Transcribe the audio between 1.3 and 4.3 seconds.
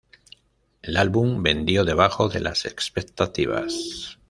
vendió debajo de las expectativas.